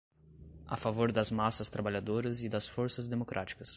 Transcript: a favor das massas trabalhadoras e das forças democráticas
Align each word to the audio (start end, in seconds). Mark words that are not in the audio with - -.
a 0.65 0.75
favor 0.75 1.11
das 1.11 1.29
massas 1.29 1.69
trabalhadoras 1.69 2.41
e 2.41 2.49
das 2.49 2.67
forças 2.67 3.07
democráticas 3.07 3.69